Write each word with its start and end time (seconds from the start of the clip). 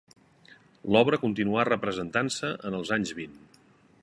L'obra 0.95 1.19
continuà 1.25 1.67
representant-se 1.71 2.53
en 2.71 2.79
els 2.83 2.97
anys 2.97 3.17
vint. 3.23 3.41